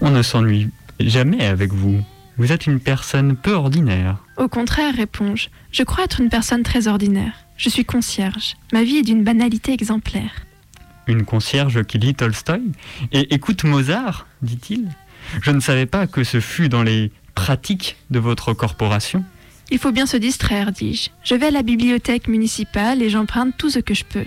[0.00, 0.70] On ne s'ennuie
[1.00, 2.00] jamais avec vous.
[2.36, 4.16] Vous êtes une personne peu ordinaire.
[4.36, 5.48] Au contraire, réponds-je.
[5.72, 7.32] Je crois être une personne très ordinaire.
[7.56, 8.56] Je suis concierge.
[8.72, 10.44] Ma vie est d'une banalité exemplaire.
[11.06, 12.72] Une concierge qui lit Tolstoï
[13.12, 14.88] et écoute Mozart, dit-il.
[15.42, 19.24] Je ne savais pas que ce fût dans les pratiques de votre corporation.
[19.70, 21.10] Il faut bien se distraire, dis-je.
[21.24, 24.24] Je vais à la bibliothèque municipale et j'emprunte tout ce que je peux.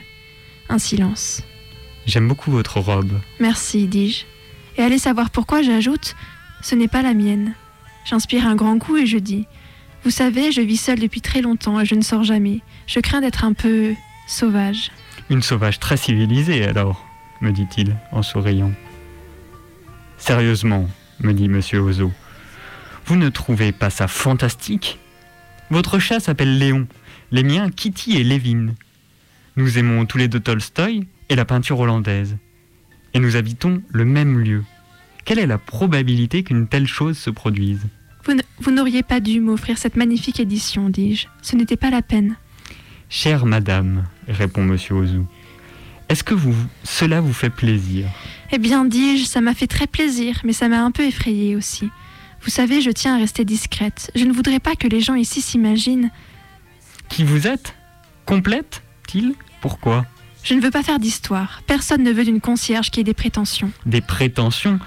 [0.68, 1.44] Un silence.
[2.06, 3.20] J'aime beaucoup votre robe.
[3.40, 4.26] Merci, dis-je.
[4.78, 6.16] Et allez savoir pourquoi j'ajoute
[6.62, 7.54] Ce n'est pas la mienne.
[8.06, 9.46] J'inspire un grand coup et je dis
[10.04, 12.60] Vous savez, je vis seule depuis très longtemps et je ne sors jamais.
[12.88, 13.94] Je crains d'être un peu
[14.28, 14.92] sauvage.
[15.30, 17.06] Une sauvage très civilisée alors,
[17.40, 18.72] me dit-il en souriant.
[20.18, 20.90] Sérieusement,
[21.22, 22.12] me dit monsieur Ozo,
[23.06, 25.00] vous ne trouvez pas ça fantastique
[25.72, 26.88] Votre chat s'appelle Léon,
[27.32, 28.74] les miens Kitty et Lévin.
[29.56, 32.38] Nous aimons tous les deux Tolstoï et la peinture hollandaise.
[33.14, 34.64] Et nous habitons le même lieu.
[35.26, 37.86] Quelle est la probabilité qu'une telle chose se produise?
[38.60, 41.28] Vous n'auriez pas dû m'offrir cette magnifique édition, dis-je.
[41.42, 42.36] Ce n'était pas la peine.
[43.10, 45.22] Chère madame, répond monsieur Ozu,
[46.10, 48.08] est-ce que vous, cela vous fait plaisir?
[48.52, 51.90] Eh bien, dis-je, ça m'a fait très plaisir, mais ça m'a un peu effrayée aussi.
[52.42, 54.12] Vous savez, je tiens à rester discrète.
[54.16, 56.12] Je ne voudrais pas que les gens ici s'imaginent.
[57.10, 57.76] Qui vous êtes?
[58.26, 60.06] Complète T-il Pourquoi?
[60.44, 61.62] Je ne veux pas faire d'histoire.
[61.68, 63.72] Personne ne veut d'une concierge qui ait des prétentions.
[63.86, 64.80] Des prétentions?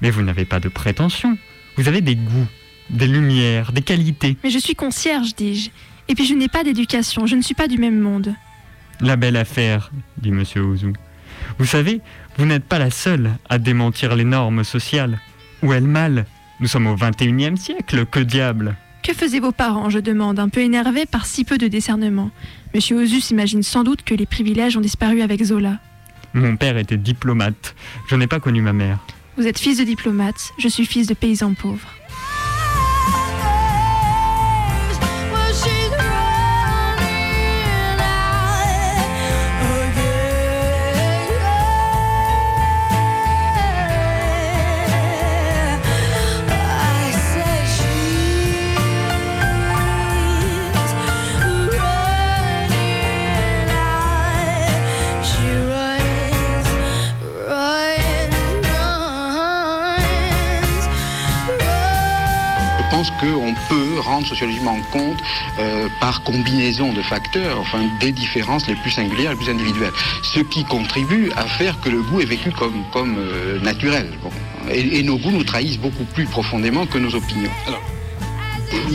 [0.00, 1.36] Mais vous n'avez pas de prétentions.
[1.76, 2.46] Vous avez des goûts,
[2.90, 4.36] des lumières, des qualités.
[4.44, 5.70] Mais je suis concierge, dis-je.
[6.08, 8.34] Et puis je n'ai pas d'éducation, je ne suis pas du même monde.
[9.00, 10.44] La belle affaire, dit M.
[10.56, 10.92] Ouzou.
[11.58, 12.00] Vous savez,
[12.36, 15.18] vous n'êtes pas la seule à démentir les normes sociales.
[15.62, 16.26] Est le mal?
[16.60, 20.60] Nous sommes au XXIe siècle, que diable Que faisaient vos parents, je demande, un peu
[20.60, 22.30] énervé par si peu de discernement.
[22.74, 25.78] Monsieur Ozu s'imagine sans doute que les privilèges ont disparu avec Zola.
[26.34, 27.74] Mon père était diplomate.
[28.08, 28.98] Je n'ai pas connu ma mère.
[29.38, 31.88] Vous êtes fils de diplomate, je suis fils de paysan pauvre.
[64.92, 65.18] Compte
[65.58, 69.92] euh, par combinaison de facteurs, enfin des différences les plus singulières, les plus individuelles.
[70.22, 74.08] Ce qui contribue à faire que le goût est vécu comme, comme euh, naturel.
[74.72, 77.50] Et, nos goûts nous trahissent beaucoup plus profondément que nos opinions.
[77.66, 77.82] Alors,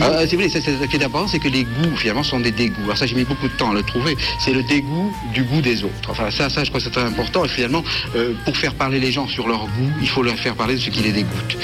[0.00, 2.82] ah, c'est vrai, ce qui est important, c'est que les goûts, finalement, sont des dégoûts.
[2.84, 4.16] Alors ça, j'ai mis beaucoup de temps à le trouver.
[4.38, 6.10] C'est le dégoût du goût des autres.
[6.10, 7.44] Enfin, ça, ça je crois que c'est très important.
[7.44, 7.82] Et finalement,
[8.14, 10.80] euh, pour faire parler les gens sur leur goût, il faut leur faire parler de
[10.80, 11.56] ce qui les dégoûte.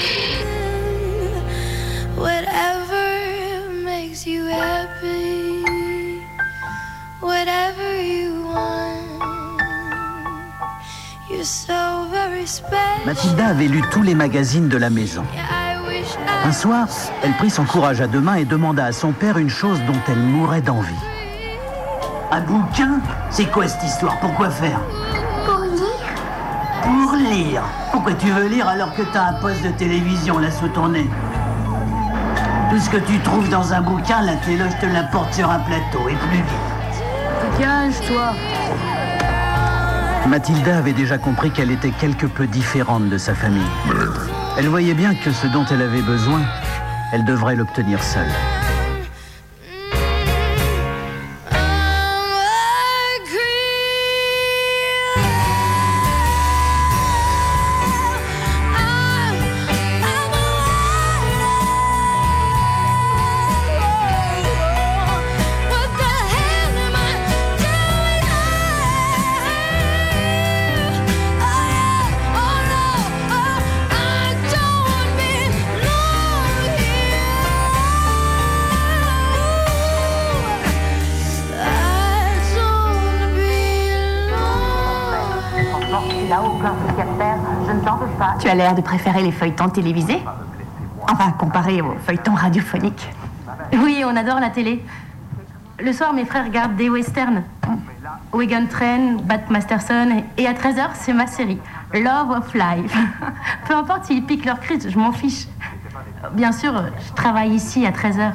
[13.05, 15.25] Mathilda avait lu tous les magazines de la maison.
[16.45, 16.87] Un soir,
[17.21, 19.99] elle prit son courage à deux mains et demanda à son père une chose dont
[20.07, 20.93] elle mourait d'envie.
[22.31, 24.17] Un bouquin C'est quoi cette histoire?
[24.21, 24.79] Pourquoi faire?
[25.45, 25.83] Pour lire.
[26.81, 27.63] Pour lire.
[27.91, 31.09] Pourquoi tu veux lire alors que t'as un poste de télévision là sous ton nez?
[32.73, 36.09] Tout ce que tu trouves dans un bouquin, la téloge te l'apporte sur un plateau
[36.09, 37.59] et plus vite.
[37.59, 38.33] Cache-toi
[40.27, 43.61] Mathilda avait déjà compris qu'elle était quelque peu différente de sa famille.
[44.57, 46.41] Elle voyait bien que ce dont elle avait besoin,
[47.11, 48.31] elle devrait l'obtenir seule.
[88.43, 90.21] Tu as l'air de préférer les feuilletons télévisés
[91.09, 93.09] Enfin, comparé aux feuilletons radiophoniques.
[93.71, 94.83] Oui, on adore la télé.
[95.79, 97.43] Le soir, mes frères regardent des westerns.
[98.33, 101.57] Wigan Train, Bat Masterson, et à 13h, c'est ma série,
[101.93, 102.93] Love of Life.
[103.65, 105.47] Peu importe s'ils piquent leur crise, je m'en fiche.
[106.33, 108.33] Bien sûr, je travaille ici à 13h.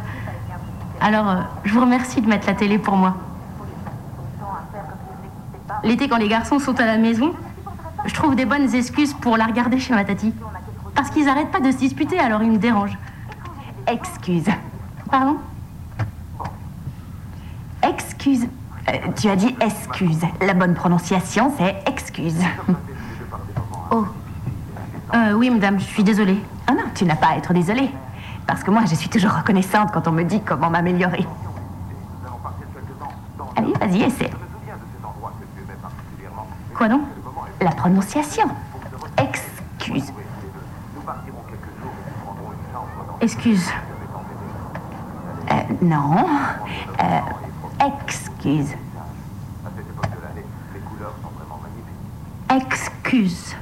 [1.02, 3.14] Alors, je vous remercie de mettre la télé pour moi.
[5.84, 7.34] L'été, quand les garçons sont à la maison,
[8.06, 10.32] je trouve des bonnes excuses pour la regarder chez ma tati.
[10.94, 12.98] Parce qu'ils arrêtent pas de se disputer, alors ils me dérangent.
[13.86, 14.48] Excuse.
[15.10, 15.36] Pardon?
[17.82, 18.46] Excuse.
[18.88, 20.20] Euh, tu as dit excuse.
[20.40, 22.40] La bonne prononciation, c'est excuse.
[23.90, 24.04] Oh.
[25.14, 26.36] Euh, oui, madame, je suis désolée.
[26.70, 27.88] Oh non, tu n'as pas à être désolée.
[28.46, 31.26] Parce que moi, je suis toujours reconnaissante quand on me dit comment m'améliorer.
[33.56, 34.30] Allez, vas-y, essaie.
[36.74, 37.00] Quoi donc?
[37.60, 38.48] La prononciation.
[39.18, 40.12] Excuse.
[43.20, 43.68] Excuse.
[45.50, 46.26] Euh, non.
[47.00, 47.20] Euh,
[47.84, 48.74] excuse.
[52.50, 53.56] Excuse.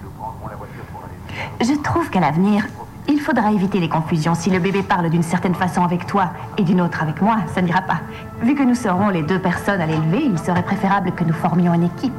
[1.61, 2.67] Je trouve qu'à l'avenir,
[3.09, 4.35] il faudra éviter les confusions.
[4.35, 7.63] Si le bébé parle d'une certaine façon avec toi et d'une autre avec moi, ça
[7.63, 8.01] n'ira pas.
[8.43, 11.73] Vu que nous serons les deux personnes à l'élever, il serait préférable que nous formions
[11.73, 12.13] une équipe.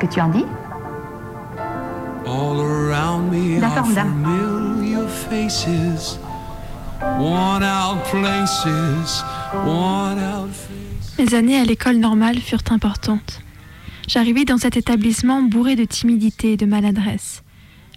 [0.00, 0.46] Que tu en dis
[3.60, 4.24] D'accord, madame.
[4.24, 6.18] familiar faces,
[7.18, 9.22] worn out places,
[9.66, 11.18] worn out faces.
[11.18, 13.40] Mes années à l'école normale furent importantes.
[14.08, 17.42] J'arrivai dans cet établissement bourré de timidité et de maladresse.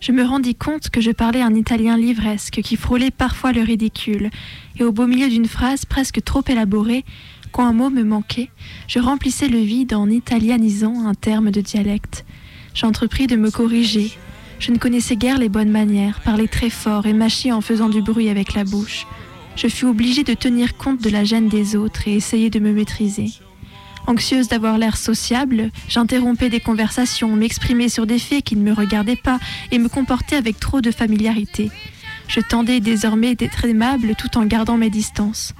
[0.01, 4.29] Je me rendis compte que je parlais un italien livresque qui frôlait parfois le ridicule,
[4.77, 7.05] et au beau milieu d'une phrase presque trop élaborée,
[7.53, 8.49] quand un mot me manquait,
[8.87, 12.25] je remplissais le vide en italianisant un terme de dialecte.
[12.73, 14.11] J'entrepris de me corriger.
[14.59, 18.01] Je ne connaissais guère les bonnes manières, parler très fort et mâcher en faisant du
[18.01, 19.05] bruit avec la bouche.
[19.55, 22.73] Je fus obligée de tenir compte de la gêne des autres et essayer de me
[22.73, 23.29] maîtriser.
[24.07, 29.15] Anxieuse d'avoir l'air sociable, j'interrompais des conversations, m'exprimais sur des faits qui ne me regardaient
[29.15, 29.39] pas
[29.71, 31.69] et me comportais avec trop de familiarité.
[32.27, 35.53] Je tendais désormais d'être aimable tout en gardant mes distances.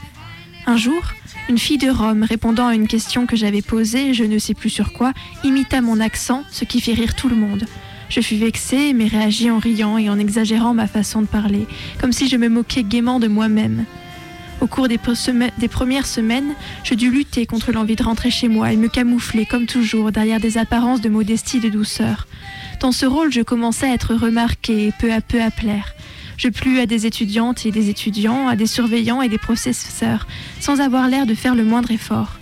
[0.66, 1.04] Un jour,
[1.50, 4.70] une fille de Rome, répondant à une question que j'avais posée, je ne sais plus
[4.70, 5.14] sur quoi,
[5.44, 7.66] imita mon accent, ce qui fit rire tout le monde.
[8.10, 11.68] Je fus vexée, mais réagis en riant et en exagérant ma façon de parler,
[12.00, 13.86] comme si je me moquais gaiement de moi-même.
[14.62, 16.54] Au cours des, premières semaines,
[16.84, 20.40] je dus lutter contre l'envie de rentrer chez moi et me camoufler, comme toujours, derrière
[20.40, 22.28] des apparences de modestie et de douceur.
[22.80, 25.94] Dans ce rôle, je commençais à être remarquée et peu à peu à plaire.
[26.38, 30.28] Je plus à des étudiantes et des étudiants, à des surveillants et des professeurs,
[30.60, 32.40] sans avoir l'air de faire le moindre effort.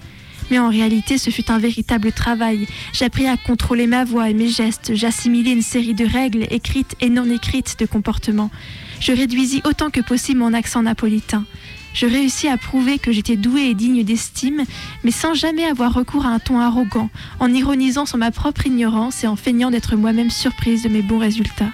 [0.49, 2.67] Mais en réalité, ce fut un véritable travail.
[2.91, 7.09] J'appris à contrôler ma voix et mes gestes, j'assimilais une série de règles écrites et
[7.09, 8.51] non écrites de comportement.
[8.99, 11.45] Je réduisis autant que possible mon accent napolitain.
[11.93, 14.63] Je réussis à prouver que j'étais douée et digne d'estime,
[15.03, 17.09] mais sans jamais avoir recours à un ton arrogant,
[17.39, 21.19] en ironisant sur ma propre ignorance et en feignant d'être moi-même surprise de mes bons
[21.19, 21.71] résultats.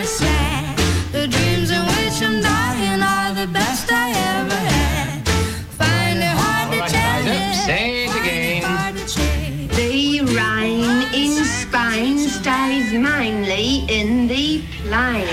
[0.00, 0.78] Kinda sad.
[1.12, 5.28] The dreams in which I'm dying are the best I ever had.
[5.76, 7.22] Find it hard to tell.
[7.66, 8.62] Say it again.
[8.62, 9.70] Hard to change.
[9.76, 15.28] The rain in Spain stays mainly in the plain.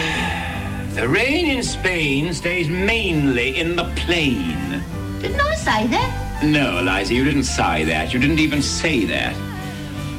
[0.95, 4.83] The rain in Spain stays mainly in the plain.
[5.21, 6.43] Didn't I say that?
[6.43, 8.13] No, Eliza, you didn't sigh that.
[8.13, 9.33] You didn't even say that.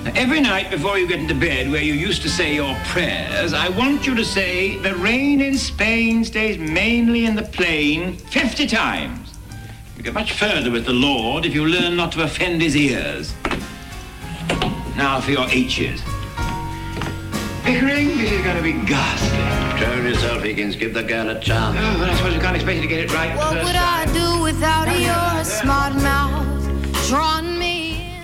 [0.05, 3.53] Now, every night before you get into bed, where you used to say your prayers,
[3.53, 8.67] I want you to say, The rain in Spain stays mainly in the plain 50
[8.67, 9.35] times.
[9.97, 13.35] You get much further with the Lord if you learn not to offend his ears.
[14.97, 16.01] Now for your H's.
[17.65, 19.85] Pickering, this is going to be ghastly.
[19.85, 20.77] Turn yourself, Higgins.
[20.77, 21.77] Give the girl a chance.
[21.79, 23.37] Oh, well, I suppose you can't expect you to get it right.
[23.37, 24.09] What first would time.
[24.09, 26.49] I do without your smart mouth
[27.09, 27.68] drawing me in?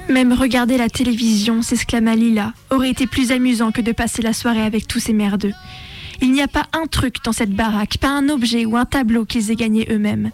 [0.08, 4.62] Même regarder la télévision, s'exclama Lila, aurait été plus amusant que de passer la soirée
[4.62, 5.54] avec tous ces merdeux.
[6.20, 9.24] Il n'y a pas un truc dans cette baraque, pas un objet ou un tableau
[9.24, 10.30] qu'ils aient gagné eux-mêmes.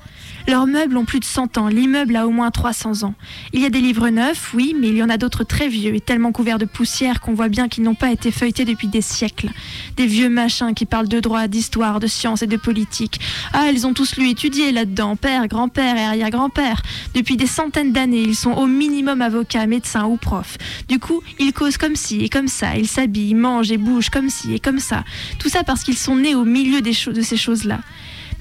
[0.51, 3.15] Leurs meubles ont plus de 100 ans, l'immeuble a au moins 300 ans.
[3.53, 5.95] Il y a des livres neufs, oui, mais il y en a d'autres très vieux
[5.95, 9.01] et tellement couverts de poussière qu'on voit bien qu'ils n'ont pas été feuilletés depuis des
[9.01, 9.51] siècles.
[9.97, 13.21] Des vieux machins qui parlent de droit, d'histoire, de science et de politique.
[13.53, 16.83] Ah, ils ont tous lu étudié là-dedans, père, grand-père et arrière-grand-père.
[17.15, 20.59] Depuis des centaines d'années, ils sont au minimum avocats, médecins ou profs.
[20.89, 24.29] Du coup, ils causent comme ci et comme ça, ils s'habillent, mangent et bougent comme
[24.29, 25.05] ci et comme ça.
[25.39, 27.79] Tout ça parce qu'ils sont nés au milieu de ces choses-là.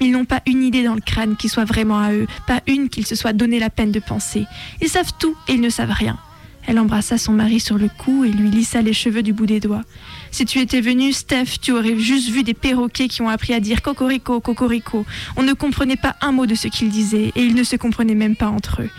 [0.00, 2.88] Ils n'ont pas une idée dans le crâne qui soit vraiment à eux, pas une
[2.88, 4.46] qu'ils se soient donné la peine de penser.
[4.80, 6.18] Ils savent tout et ils ne savent rien.
[6.66, 9.60] Elle embrassa son mari sur le cou et lui lissa les cheveux du bout des
[9.60, 9.82] doigts.
[10.30, 13.60] Si tu étais venu, Steph, tu aurais juste vu des perroquets qui ont appris à
[13.60, 15.04] dire cocorico, cocorico.
[15.36, 18.14] On ne comprenait pas un mot de ce qu'ils disaient et ils ne se comprenaient
[18.14, 18.90] même pas entre eux.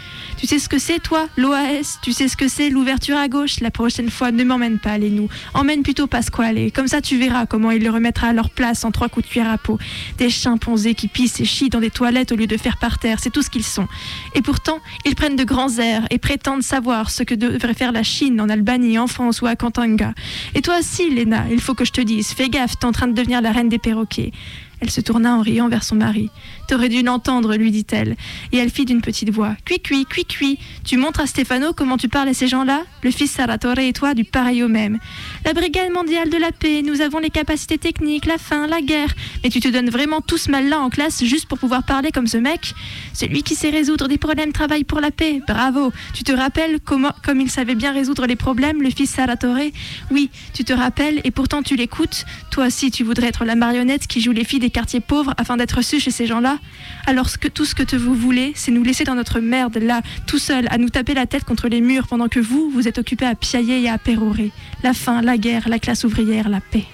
[0.41, 3.60] Tu sais ce que c'est, toi, l'OAS Tu sais ce que c'est, l'ouverture à gauche?
[3.60, 5.29] La prochaine fois, ne m'emmène pas, les nous.
[5.53, 6.71] Emmène plutôt Pasquale.
[6.71, 9.31] Comme ça, tu verras comment il le remettra à leur place en trois coups de
[9.31, 9.77] cuillère à peau.
[10.17, 13.19] Des chimpanzés qui pissent et chient dans des toilettes au lieu de faire par terre,
[13.21, 13.88] c'est tout ce qu'ils sont.
[14.33, 18.01] Et pourtant, ils prennent de grands airs et prétendent savoir ce que devrait faire la
[18.01, 20.15] Chine en Albanie, en France ou à Kantanga.
[20.55, 23.07] Et toi aussi, Léna, il faut que je te dise, fais gaffe, t'es en train
[23.07, 24.31] de devenir la reine des perroquets.
[24.81, 26.31] Elle se tourna en riant vers son mari.
[26.67, 28.15] T'aurais dû l'entendre, lui dit-elle.
[28.51, 29.55] Et elle fit d'une petite voix.
[29.63, 30.57] Cui cui, cui cui.
[30.83, 32.81] Tu montres à Stefano comment tu parles à ces gens-là?
[33.03, 34.97] Le fils Saratore et toi du pareil au même.
[35.45, 39.13] La Brigade mondiale de la paix, nous avons les capacités techniques, la faim, la guerre.
[39.43, 42.27] Mais tu te donnes vraiment tout ce mal-là en classe juste pour pouvoir parler comme
[42.27, 42.73] ce mec?
[43.13, 45.41] Celui qui sait résoudre des problèmes travaille pour la paix.
[45.47, 45.93] Bravo.
[46.15, 49.57] Tu te rappelles comme il savait bien résoudre les problèmes, le fils Saratore
[50.09, 52.25] Oui, tu te rappelles et pourtant tu l'écoutes.
[52.50, 55.57] Toi aussi, tu voudrais être la marionnette qui joue les filles des quartiers pauvres afin
[55.57, 56.57] d'être reçu chez ces gens-là
[57.05, 60.39] Alors que tout ce que vous voulez, c'est nous laisser dans notre merde là, tout
[60.39, 63.25] seul, à nous taper la tête contre les murs pendant que vous, vous êtes occupés
[63.25, 64.51] à piailler et à pérorer.
[64.83, 66.85] La faim, la guerre, la classe ouvrière, la paix.